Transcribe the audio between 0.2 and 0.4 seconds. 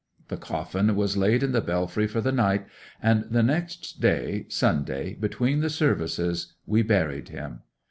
The